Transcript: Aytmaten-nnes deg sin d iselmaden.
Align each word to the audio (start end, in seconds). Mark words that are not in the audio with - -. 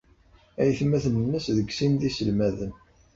Aytmaten-nnes 0.61 1.45
deg 1.57 1.67
sin 1.77 1.93
d 1.95 2.03
iselmaden. 2.09 2.71